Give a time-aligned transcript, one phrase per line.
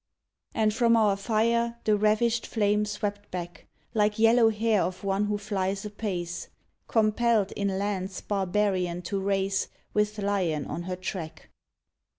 [0.55, 5.37] And from our fire the ravished flame swept back, Like yellow hair of one who
[5.37, 6.47] flies apace,
[6.87, 11.49] Compelled in lands barbarian to race With lions on her track.